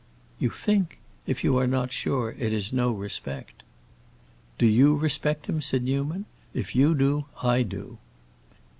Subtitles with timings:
[0.39, 0.97] "You think?
[1.27, 3.61] If you are not sure, it is no respect."
[4.57, 6.25] "Do you respect him?" said Newman.
[6.55, 7.99] "If you do, I do."